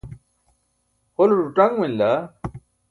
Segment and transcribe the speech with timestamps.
[1.15, 2.11] hole ḍuṭaṅ manila